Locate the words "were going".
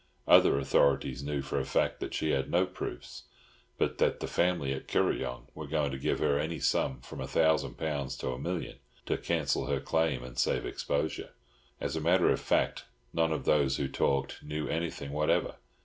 5.53-5.91